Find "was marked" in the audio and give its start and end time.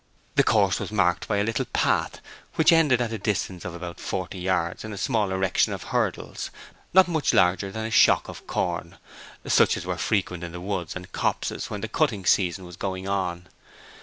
0.79-1.27